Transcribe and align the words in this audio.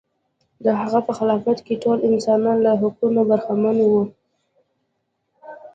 د 0.63 0.65
هغه 0.79 0.99
په 1.07 1.11
خلافت 1.17 1.57
کې 1.65 1.81
ټول 1.83 1.97
انسانان 2.09 2.57
له 2.65 2.71
حقونو 2.81 3.21
برخمن 3.29 3.77
و. 3.81 3.93